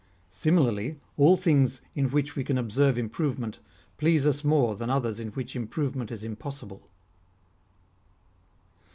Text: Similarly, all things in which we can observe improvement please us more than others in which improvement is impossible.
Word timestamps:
Similarly, 0.31 0.99
all 1.15 1.37
things 1.37 1.83
in 1.93 2.09
which 2.09 2.35
we 2.35 2.43
can 2.43 2.57
observe 2.57 2.97
improvement 2.97 3.59
please 3.99 4.25
us 4.25 4.43
more 4.43 4.75
than 4.75 4.89
others 4.89 5.19
in 5.19 5.27
which 5.33 5.55
improvement 5.55 6.09
is 6.11 6.23
impossible. 6.23 6.89